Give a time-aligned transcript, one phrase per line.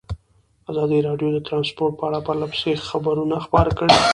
[0.71, 3.95] ازادي راډیو د ترانسپورټ په اړه پرله پسې خبرونه خپاره کړي.